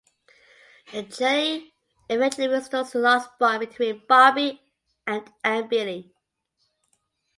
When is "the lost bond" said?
2.89-3.59